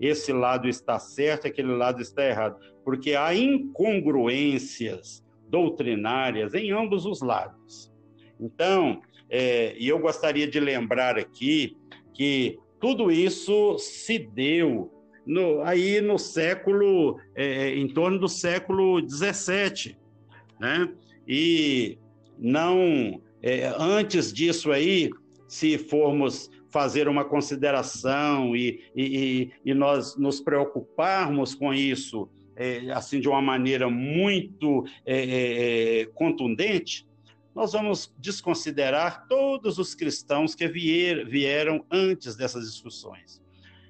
[0.00, 2.56] Esse lado está certo e aquele lado está errado.
[2.84, 7.90] Porque há incongruências doutrinárias em ambos os lados.
[8.38, 9.00] Então,
[9.30, 11.76] é, e eu gostaria de lembrar aqui
[12.14, 14.92] que tudo isso se deu
[15.26, 19.96] no, aí no século, é, em torno do século XVII,
[20.60, 20.90] né?
[21.26, 21.98] E
[22.38, 25.10] não é, antes disso aí,
[25.46, 33.20] se formos fazer uma consideração e, e, e nós nos preocuparmos com isso, é, assim,
[33.20, 37.06] de uma maneira muito é, é, é, contundente,
[37.54, 43.40] nós vamos desconsiderar todos os cristãos que vier, vieram antes dessas discussões.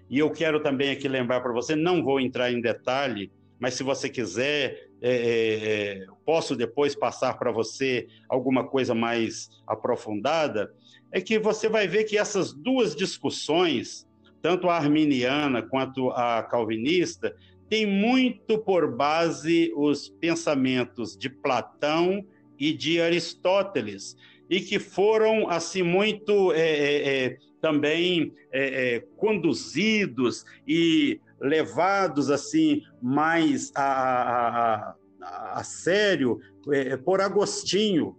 [0.09, 3.83] E eu quero também aqui lembrar para você, não vou entrar em detalhe, mas se
[3.83, 10.73] você quiser, é, é, posso depois passar para você alguma coisa mais aprofundada,
[11.11, 14.07] é que você vai ver que essas duas discussões,
[14.41, 17.35] tanto a arminiana quanto a calvinista,
[17.69, 22.25] têm muito por base os pensamentos de Platão
[22.59, 24.17] e de Aristóteles,
[24.49, 32.83] e que foram assim muito é, é, é também é, é, conduzidos e levados assim
[33.01, 36.41] mais a, a, a sério
[36.73, 38.17] é, por Agostinho,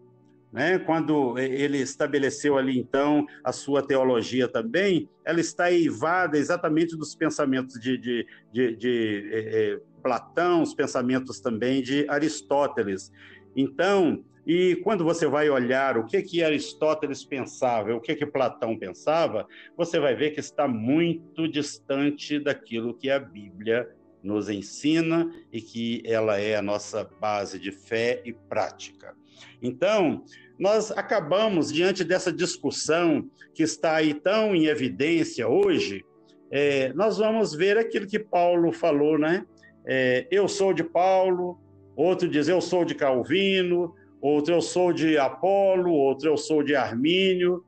[0.51, 0.79] né?
[0.79, 7.79] Quando ele estabeleceu ali então a sua teologia também, ela está eivada exatamente dos pensamentos
[7.79, 9.39] de, de, de, de é,
[9.73, 13.11] é, Platão, os pensamentos também de Aristóteles.
[13.55, 18.75] Então, e quando você vai olhar o que que Aristóteles pensava, o que que Platão
[18.75, 19.45] pensava,
[19.77, 23.87] você vai ver que está muito distante daquilo que a Bíblia
[24.23, 29.15] nos ensina e que ela é a nossa base de fé e prática.
[29.61, 30.23] Então,
[30.57, 36.03] nós acabamos, diante dessa discussão que está aí tão em evidência hoje,
[36.49, 39.45] é, nós vamos ver aquilo que Paulo falou, né?
[39.85, 41.59] É, eu sou de Paulo,
[41.95, 46.75] outro diz eu sou de Calvino, outro eu sou de Apolo, outro eu sou de
[46.75, 47.63] Armínio,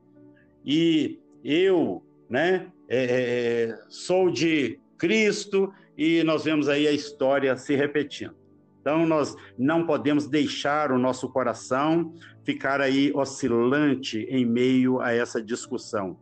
[0.64, 7.74] e eu, né, é, é sou de Cristo, e nós vemos aí a história se
[7.74, 8.34] repetindo.
[8.80, 12.12] Então, nós não podemos deixar o nosso coração
[12.44, 16.18] ficar aí oscilante em meio a essa discussão.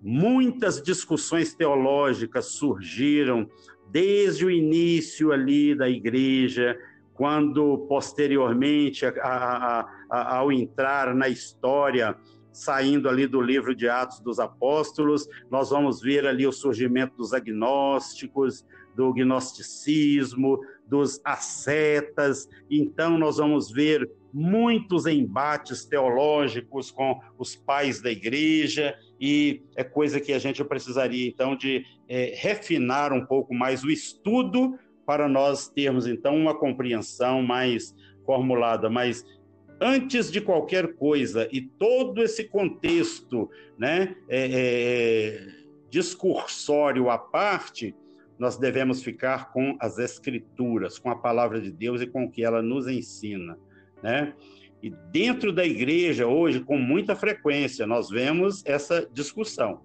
[0.00, 3.46] Muitas discussões teológicas surgiram
[3.90, 6.78] desde o início ali da igreja,
[7.22, 12.16] quando posteriormente, a, a, ao entrar na história,
[12.52, 17.32] saindo ali do livro de Atos dos Apóstolos, nós vamos ver ali o surgimento dos
[17.32, 22.48] agnósticos, do gnosticismo, dos ascetas.
[22.68, 30.20] Então, nós vamos ver muitos embates teológicos com os pais da igreja, e é coisa
[30.20, 34.76] que a gente precisaria, então, de é, refinar um pouco mais o estudo
[35.06, 37.94] para nós termos, então, uma compreensão mais
[38.24, 38.88] formulada.
[38.88, 39.24] Mas,
[39.80, 45.46] antes de qualquer coisa, e todo esse contexto né, é, é,
[45.90, 47.94] discursório à parte,
[48.38, 52.42] nós devemos ficar com as Escrituras, com a palavra de Deus e com o que
[52.42, 53.58] ela nos ensina,
[54.02, 54.34] né?
[54.82, 59.82] E dentro da igreja, hoje, com muita frequência, nós vemos essa discussão.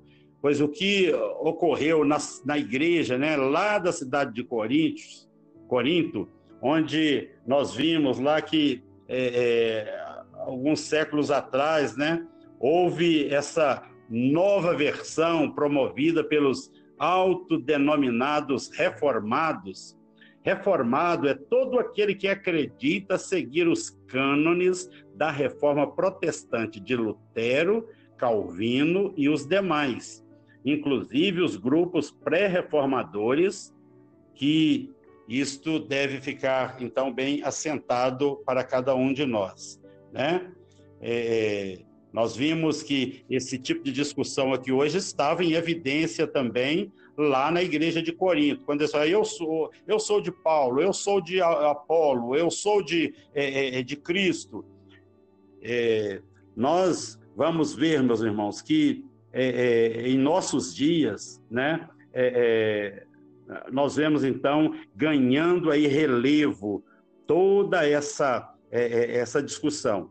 [0.47, 5.29] Pois o que ocorreu na, na igreja, né, lá da cidade de Coríntios,
[5.67, 6.29] Corinto,
[6.61, 9.99] onde nós vimos lá que é, é,
[10.35, 12.25] alguns séculos atrás, né,
[12.61, 19.97] houve essa nova versão promovida pelos autodenominados reformados,
[20.43, 27.85] Reformado é todo aquele que acredita seguir os cânones da reforma protestante de Lutero,
[28.17, 30.25] Calvino e os demais,
[30.71, 33.73] inclusive os grupos pré-reformadores,
[34.35, 34.91] que
[35.27, 39.81] isto deve ficar, então, bem assentado para cada um de nós.
[40.11, 40.51] Né?
[41.01, 41.79] É,
[42.11, 47.63] nós vimos que esse tipo de discussão aqui hoje estava em evidência também lá na
[47.63, 51.41] igreja de Corinto, quando eles falam, eu sou, eu sou de Paulo, eu sou de
[51.41, 54.63] Apolo, eu sou de, é, é, é, de Cristo.
[55.63, 56.21] É,
[56.55, 59.03] nós vamos ver, meus irmãos, que
[59.39, 61.87] é, é, em nossos dias, né,
[63.71, 66.83] nós vemos então ganhando aí relevo
[67.27, 70.09] toda essa, essa discussão.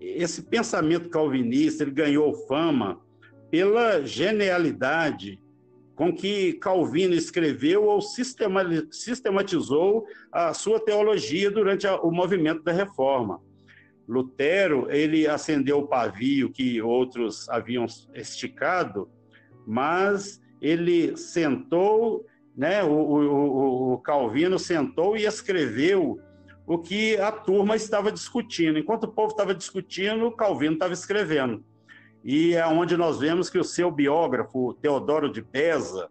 [0.00, 3.00] esse pensamento calvinista ele ganhou fama
[3.50, 5.38] pela genialidade
[5.94, 13.40] com que Calvino escreveu ou sistematizou a sua teologia durante o movimento da Reforma.
[14.12, 19.08] Lutero, ele acendeu o pavio que outros haviam esticado,
[19.66, 26.20] mas ele sentou, né, o, o, o Calvino sentou e escreveu
[26.66, 28.78] o que a turma estava discutindo.
[28.78, 31.64] Enquanto o povo estava discutindo, Calvino estava escrevendo
[32.24, 36.08] e é onde nós vemos que o seu biógrafo, Teodoro de Beza,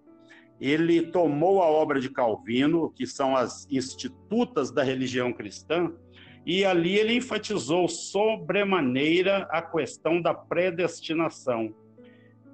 [0.60, 5.92] ele tomou a obra de Calvino, que são as Institutas da Religião Cristã,
[6.46, 11.74] e ali ele enfatizou sobremaneira a questão da predestinação.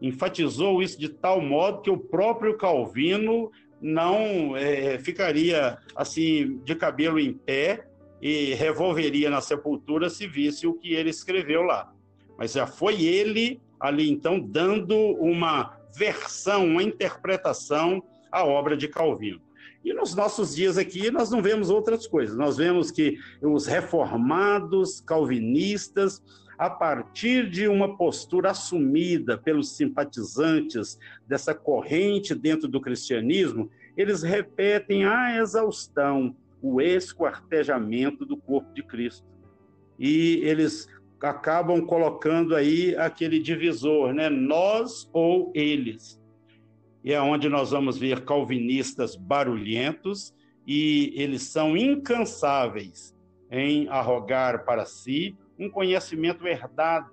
[0.02, 7.20] Enfatizou isso de tal modo que o próprio Calvino não é, ficaria assim de cabelo
[7.20, 7.88] em pé
[8.22, 11.94] e revolveria na sepultura se visse o que ele escreveu lá
[12.38, 19.42] mas já foi ele ali então dando uma versão, uma interpretação à obra de Calvino.
[19.88, 22.36] E nos nossos dias aqui nós não vemos outras coisas.
[22.36, 26.22] Nós vemos que os reformados calvinistas,
[26.58, 35.06] a partir de uma postura assumida pelos simpatizantes dessa corrente dentro do cristianismo, eles repetem
[35.06, 39.26] à exaustão o esquartejamento do corpo de Cristo.
[39.98, 40.90] E eles
[41.22, 44.30] acabam colocando aí aquele divisor, né?
[44.30, 46.20] Nós ou eles.
[47.08, 50.36] E é onde nós vamos ver calvinistas barulhentos
[50.68, 53.16] e eles são incansáveis
[53.50, 57.10] em arrogar para si um conhecimento herdado,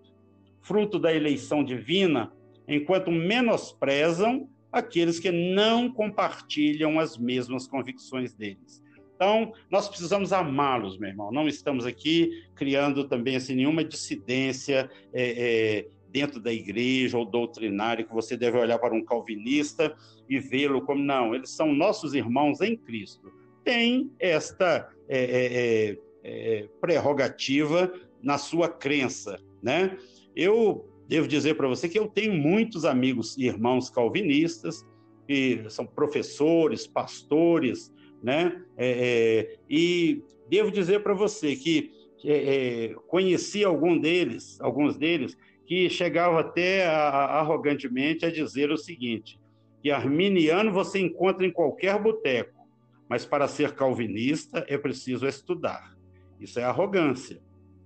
[0.61, 2.33] fruto da eleição divina,
[2.67, 8.83] enquanto menosprezam aqueles que não compartilham as mesmas convicções deles.
[9.15, 11.31] Então, nós precisamos amá-los, meu irmão.
[11.31, 18.05] Não estamos aqui criando também assim, nenhuma dissidência é, é, dentro da igreja ou doutrinária,
[18.05, 19.93] que você deve olhar para um calvinista
[20.31, 23.33] e vê-lo como, não, eles são nossos irmãos em Cristo.
[23.65, 27.93] Tem esta é, é, é, é prerrogativa
[28.23, 29.99] na sua crença, né?
[30.37, 34.87] Eu devo dizer para você que eu tenho muitos amigos e irmãos calvinistas,
[35.27, 37.93] que são professores, pastores,
[38.23, 38.63] né?
[38.77, 41.91] É, é, e devo dizer para você que
[42.25, 45.37] é, é, conheci algum deles, alguns deles,
[45.67, 49.39] que chegavam até a, a, arrogantemente a dizer o seguinte:
[49.83, 52.67] que arminiano você encontra em qualquer boteco,
[53.09, 55.95] mas para ser calvinista é preciso estudar.
[56.41, 57.41] Isso é arrogância,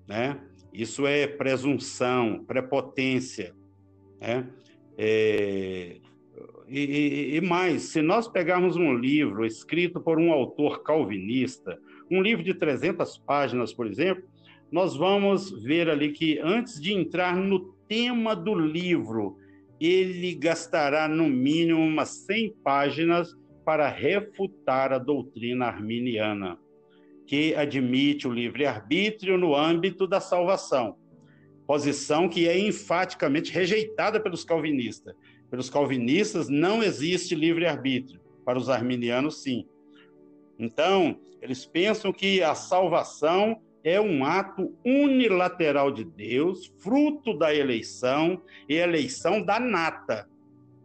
[0.06, 0.40] né?
[0.72, 3.54] Isso é presunção, prepotência,
[4.20, 4.48] né?
[4.96, 6.00] É,
[6.68, 11.78] e, e, mais, se nós pegarmos um livro escrito por um autor calvinista,
[12.10, 14.24] um livro de 300 páginas, por exemplo,
[14.70, 19.38] nós vamos ver ali que antes de entrar no tema do livro,
[19.80, 26.58] ele gastará no mínimo umas 100 páginas para refutar a doutrina arminiana,
[27.26, 30.96] que admite o livre-arbítrio no âmbito da salvação,
[31.66, 35.14] posição que é enfaticamente rejeitada pelos calvinistas.
[35.50, 38.20] Pelos calvinistas, não existe livre-arbítrio.
[38.44, 39.66] Para os arminianos, sim.
[40.58, 48.42] Então, eles pensam que a salvação é um ato unilateral de Deus, fruto da eleição
[48.68, 50.28] e eleição da nata,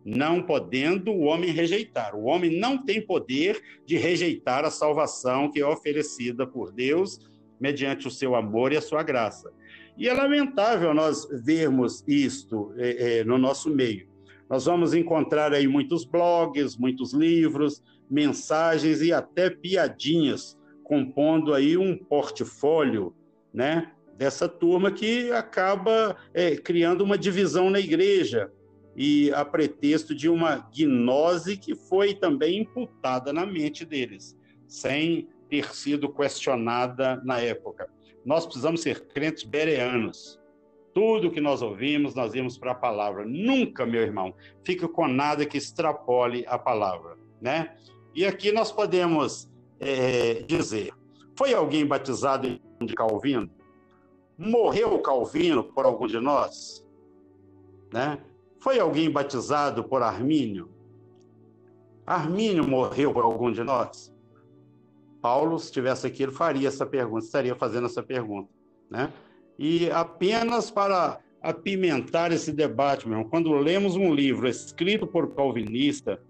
[0.06, 2.16] não podendo o homem rejeitar.
[2.16, 7.20] O homem não tem poder de rejeitar a salvação que é oferecida por Deus
[7.60, 9.52] mediante o seu amor e a sua graça.
[9.98, 14.08] E é lamentável nós vermos isto é, é, no nosso meio.
[14.50, 21.98] Nós vamos encontrar aí muitos blogs, muitos livros, mensagens e até piadinhas, compondo aí um
[21.98, 23.16] portfólio,
[23.54, 23.92] né?
[24.18, 28.52] Dessa turma que acaba é, criando uma divisão na igreja,
[28.96, 35.74] e a pretexto de uma gnose que foi também imputada na mente deles, sem ter
[35.74, 37.90] sido questionada na época.
[38.26, 40.40] Nós precisamos ser crentes bereanos.
[40.94, 43.26] Tudo que nós ouvimos, nós vimos para a palavra.
[43.26, 47.76] Nunca, meu irmão, fique com nada que extrapole a palavra, né?
[48.16, 49.50] E aqui nós podemos
[49.86, 50.94] é, dizer:
[51.38, 53.50] foi alguém batizado de Calvino?
[54.38, 56.86] Morreu Calvino por algum de nós?
[57.92, 58.20] Né?
[58.60, 60.70] Foi alguém batizado por Armínio?
[62.06, 64.14] Armínio morreu por algum de nós?
[65.22, 68.50] Paulo, se estivesse aqui, ele faria essa pergunta, estaria fazendo essa pergunta.
[68.90, 69.12] Né?
[69.58, 76.22] E apenas para apimentar esse debate, meu irmão, quando lemos um livro escrito por calvinista,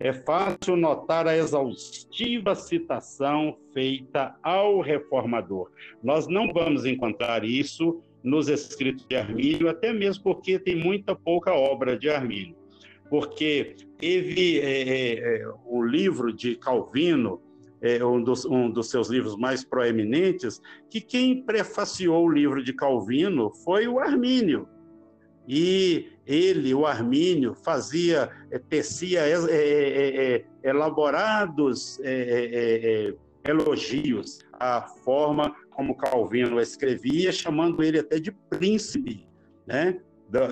[0.00, 5.70] é fácil notar a exaustiva citação feita ao reformador.
[6.02, 11.52] Nós não vamos encontrar isso nos escritos de Armínio, até mesmo porque tem muita pouca
[11.52, 12.56] obra de Armínio.
[13.10, 17.42] Porque teve é, é, é o livro de Calvino,
[17.82, 22.72] é, um, dos, um dos seus livros mais proeminentes, que quem prefaciou o livro de
[22.72, 24.66] Calvino foi o Armínio.
[25.52, 31.98] E ele, o Armínio, fazia, é, tecia é, é, elaborados
[33.44, 39.26] elogios à forma como Calvino escrevia, chamando ele até de príncipe,
[39.66, 40.00] né?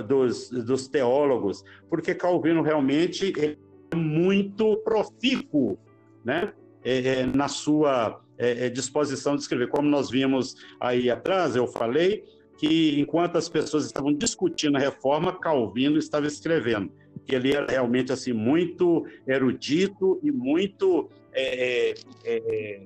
[0.08, 3.56] dos, dos teólogos, porque Calvino realmente é
[3.94, 5.78] muito profícuo,
[6.24, 6.52] né?
[6.82, 9.68] É, é, na sua é, disposição de escrever.
[9.68, 12.24] Como nós vimos aí atrás, eu falei,
[12.58, 16.90] que enquanto as pessoas estavam discutindo a reforma, Calvino estava escrevendo.
[17.24, 21.94] Que ele era realmente assim muito erudito e muito é, é,
[22.24, 22.82] é,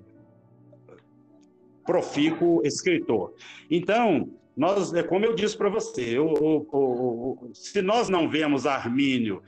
[1.86, 3.34] profícuo escritor.
[3.70, 8.66] Então, nós, é como eu disse para você, eu, eu, eu, se nós não vemos
[8.66, 9.42] Armínio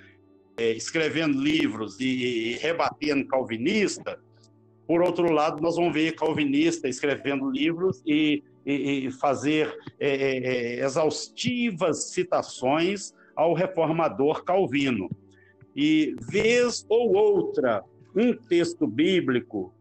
[0.56, 4.18] é, escrevendo livros e, e rebatendo calvinista,
[4.86, 10.84] por outro lado, nós vamos ver calvinista escrevendo livros e e, fazer é, é, é,
[10.84, 15.10] exaustivas citações ao reformador Calvino.
[15.76, 17.82] E, vez ou outra,
[18.14, 19.74] um texto bíblico,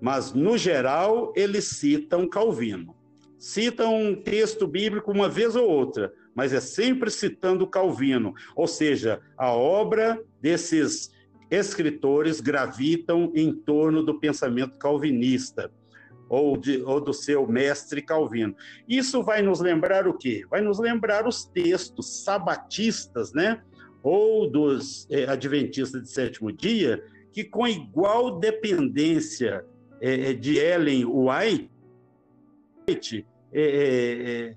[0.00, 2.94] mas, no geral, eles citam Calvino.
[3.38, 8.34] Citam um texto bíblico uma vez ou outra, mas é sempre citando Calvino.
[8.54, 11.10] Ou seja, a obra desses
[11.50, 15.70] escritores gravitam em torno do pensamento calvinista
[16.28, 18.54] ou, de, ou do seu mestre Calvino.
[18.88, 20.44] Isso vai nos lembrar o quê?
[20.50, 23.62] Vai nos lembrar os textos sabatistas, né?
[24.02, 27.02] Ou dos é, adventistas de sétimo dia,
[27.32, 29.64] que com igual dependência
[30.00, 31.70] é, de Ellen White,
[33.52, 34.54] é,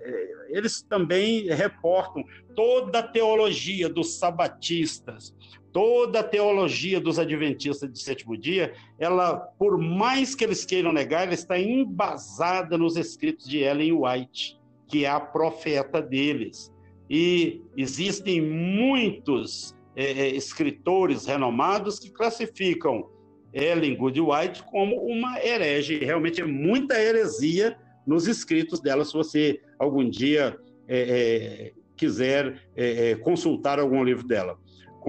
[0.49, 2.23] eles também reportam
[2.55, 5.33] toda a teologia dos sabatistas,
[5.79, 11.23] toda a teologia dos adventistas de sétimo dia, ela, por mais que eles queiram negar,
[11.23, 14.59] ela está embasada nos escritos de Ellen White,
[14.89, 16.69] que é a profeta deles.
[17.09, 23.09] E existem muitos é, é escritores renomados que classificam
[23.53, 25.99] Ellen Good White como uma herege.
[25.99, 30.59] Realmente é muita heresia nos escritos dela, se você algum dia
[30.89, 34.59] é, é, quiser é, é, consultar algum livro dela.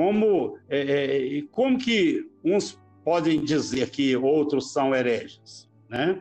[0.00, 6.18] Como, é, é como que uns podem dizer que outros são hereges, né?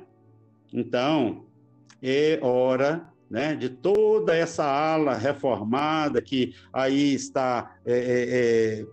[0.73, 1.45] Então,
[2.03, 8.85] é hora né, de toda essa ala reformada que aí está é, é, é,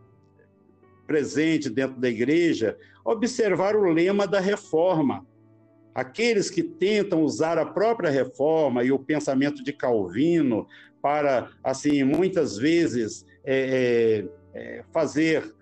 [1.04, 5.26] presente dentro da igreja, observar o lema da reforma.
[5.92, 10.64] Aqueles que tentam usar a própria reforma e o pensamento de Calvino
[11.02, 14.24] para, assim, muitas vezes é,
[14.56, 15.54] é fazer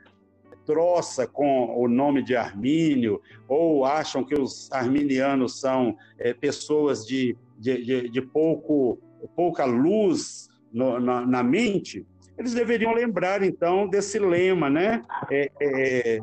[0.65, 7.37] troça com o nome de Armínio, ou acham que os arminianos são é, pessoas de,
[7.59, 8.99] de, de, de, pouco,
[9.37, 12.07] pouca luz no, na, na, mente,
[12.39, 15.05] eles deveriam lembrar, então, desse lema, né?
[15.31, 16.21] É, é, é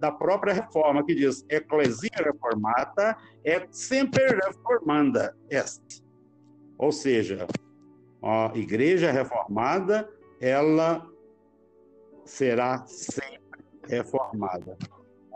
[0.00, 6.02] da própria reforma, que diz: Ecclesia reformata é sempre reformanda est.
[6.76, 7.46] Ou seja,
[8.22, 10.08] a igreja reformada,
[10.40, 11.06] ela
[12.24, 14.76] será sempre reformada,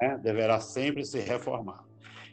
[0.01, 0.19] né?
[0.23, 1.85] deverá sempre se reformar.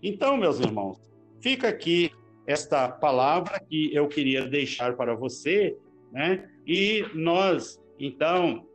[0.01, 0.99] Então, meus irmãos,
[1.41, 2.12] fica aqui
[2.47, 5.76] esta palavra que eu queria deixar para você,
[6.12, 6.49] né?
[6.66, 8.66] E nós, então,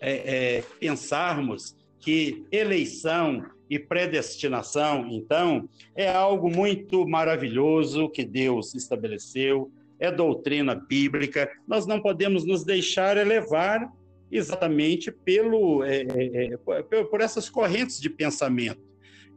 [0.00, 9.70] é, é, pensarmos que eleição e predestinação, então, é algo muito maravilhoso que Deus estabeleceu,
[9.98, 11.50] é doutrina bíblica.
[11.66, 13.90] Nós não podemos nos deixar elevar
[14.30, 18.80] exatamente pelo, é, é, é por essas correntes de pensamento,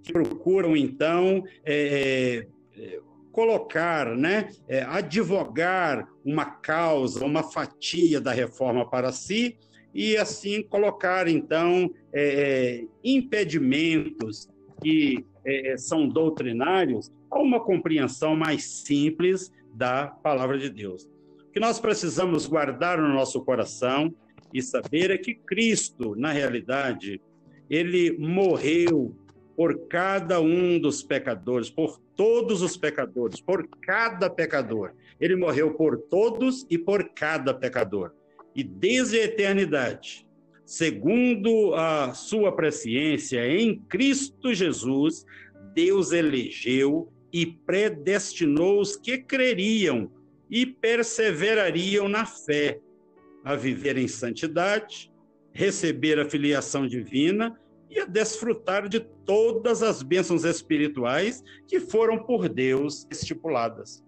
[0.01, 2.99] que procuram, então, é, é,
[3.31, 9.57] colocar, né, é, advogar uma causa, uma fatia da reforma para si,
[9.93, 11.91] e assim colocar, então,
[13.03, 14.47] impedimentos
[14.79, 15.25] que
[15.77, 21.09] são doutrinários a uma compreensão mais simples da palavra de Deus.
[21.47, 24.13] O que nós precisamos guardar no nosso coração
[24.53, 27.21] e saber é que Cristo, na realidade,
[27.69, 29.15] ele morreu
[29.55, 34.93] por cada um dos pecadores, por todos os pecadores, por cada pecador.
[35.19, 38.13] Ele morreu por todos e por cada pecador.
[38.55, 40.27] E desde a eternidade,
[40.65, 45.25] segundo a sua presciência em Cristo Jesus,
[45.73, 50.11] Deus elegeu e predestinou os que creriam
[50.49, 52.79] e perseverariam na fé,
[53.47, 55.09] a viver em santidade,
[55.53, 57.57] receber a filiação divina
[57.89, 64.03] e a desfrutar de todas as bênçãos espirituais que foram por Deus estipuladas.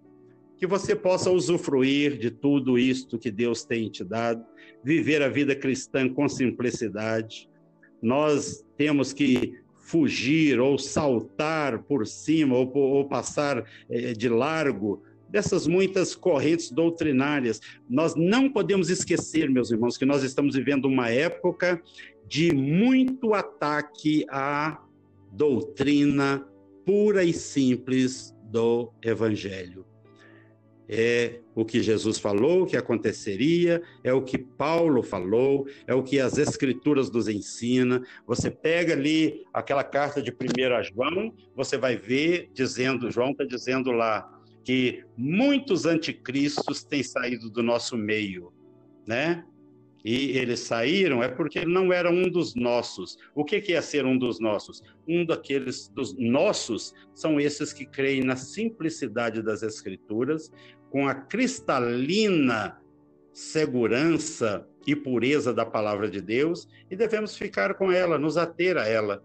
[0.58, 4.44] Que você possa usufruir de tudo isto que Deus tem te dado,
[4.84, 7.48] viver a vida cristã com simplicidade.
[8.02, 15.66] Nós temos que fugir ou saltar por cima ou, ou passar é, de largo dessas
[15.66, 17.60] muitas correntes doutrinárias.
[17.88, 21.80] Nós não podemos esquecer, meus irmãos, que nós estamos vivendo uma época
[22.26, 24.82] de muito ataque à
[25.32, 26.46] doutrina
[26.84, 29.84] pura e simples do Evangelho
[30.92, 36.18] é o que Jesus falou que aconteceria, é o que Paulo falou, é o que
[36.18, 38.02] as Escrituras nos ensina.
[38.26, 43.92] Você pega ali aquela carta de 1 João, você vai ver dizendo, João está dizendo
[43.92, 44.28] lá,
[44.64, 48.52] que muitos anticristos têm saído do nosso meio,
[49.06, 49.44] né?
[50.04, 53.18] E eles saíram é porque não era um dos nossos.
[53.34, 54.82] O que é ser um dos nossos?
[55.06, 60.50] Um daqueles dos nossos são esses que creem na simplicidade das Escrituras,
[60.90, 62.80] com a cristalina
[63.32, 68.86] segurança e pureza da palavra de Deus e devemos ficar com ela, nos ater a
[68.86, 69.22] ela.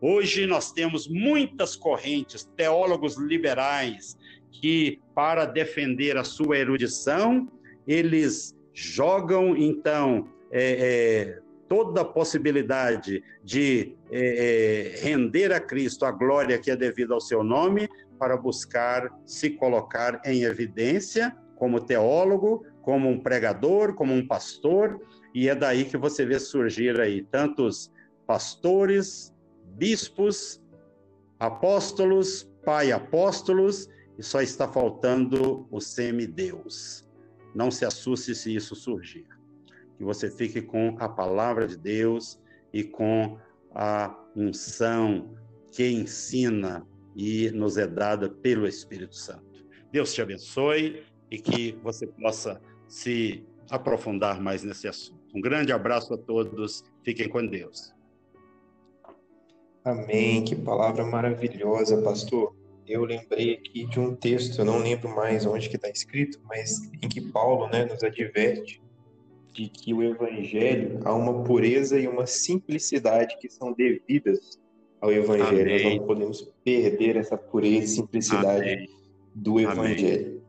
[0.00, 4.16] Hoje nós temos muitas correntes, teólogos liberais,
[4.50, 7.48] que, para defender a sua erudição,
[7.86, 11.38] eles jogam, então, é, é,
[11.68, 17.20] toda a possibilidade de é, é render a Cristo a glória que é devida ao
[17.20, 17.88] seu nome,
[18.18, 25.00] para buscar se colocar em evidência como teólogo, como um pregador, como um pastor,
[25.34, 27.90] e é daí que você vê surgir aí tantos
[28.26, 29.32] pastores,
[29.76, 30.60] bispos,
[31.38, 33.88] apóstolos, pai apóstolos,
[34.20, 37.08] e só está faltando o semideus.
[37.54, 39.26] Não se assuste se isso surgir.
[39.96, 42.38] Que você fique com a palavra de Deus
[42.70, 43.38] e com
[43.74, 45.34] a unção
[45.72, 49.66] que ensina e nos é dada pelo Espírito Santo.
[49.90, 55.18] Deus te abençoe e que você possa se aprofundar mais nesse assunto.
[55.34, 57.94] Um grande abraço a todos, fiquem com Deus.
[59.82, 62.59] Amém, que palavra maravilhosa, pastor.
[62.90, 66.90] Eu lembrei aqui de um texto, eu não lembro mais onde que está escrito, mas
[67.00, 68.82] em que Paulo né, nos adverte
[69.52, 74.58] de que o evangelho há uma pureza e uma simplicidade que são devidas
[75.00, 75.62] ao Evangelho.
[75.62, 75.84] Amém.
[75.84, 78.88] Nós não podemos perder essa pureza e simplicidade Amém.
[79.34, 80.26] do Evangelho.
[80.26, 80.40] Amém.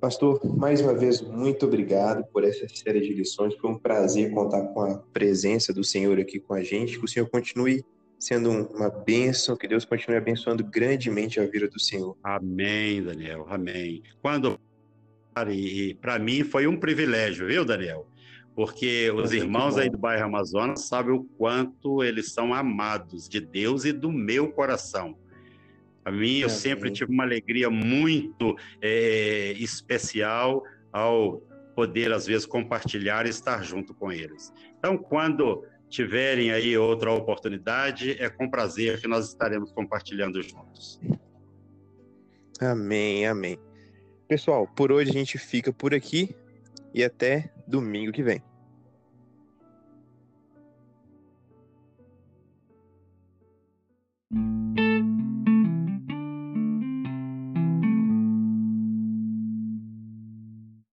[0.00, 3.54] Pastor, mais uma vez, muito obrigado por essa série de lições.
[3.54, 6.98] Foi um prazer contar com a presença do Senhor aqui com a gente.
[6.98, 7.84] Que o Senhor continue
[8.20, 12.16] sendo uma bênção, que Deus continue abençoando grandemente a vida do Senhor.
[12.22, 13.46] Amém, Daniel.
[13.48, 14.02] Amém.
[14.22, 14.60] Quando
[15.48, 18.06] e para mim foi um privilégio, viu, Daniel?
[18.60, 23.86] porque os irmãos aí do bairro Amazonas sabem o quanto eles são amados de Deus
[23.86, 25.16] e do meu coração.
[26.04, 30.62] A mim, eu sempre tive uma alegria muito é, especial
[30.92, 31.40] ao
[31.74, 34.52] poder, às vezes, compartilhar e estar junto com eles.
[34.78, 41.00] Então, quando tiverem aí outra oportunidade, é com prazer que nós estaremos compartilhando juntos.
[42.60, 43.58] Amém, amém.
[44.28, 46.34] Pessoal, por hoje a gente fica por aqui
[46.94, 48.42] e até domingo que vem.